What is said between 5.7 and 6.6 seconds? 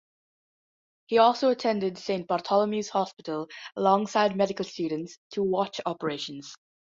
operations.